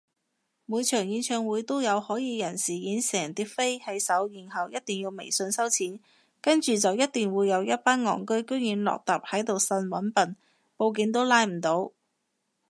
[0.65, 5.99] 每場演唱會都有可疑人士影成疊飛喺手然後一定要微信收錢，
[6.41, 10.35] 跟住就一定會有一班戇居居落疊喺度呻搵笨，
[10.75, 11.91] 報警都拉唔到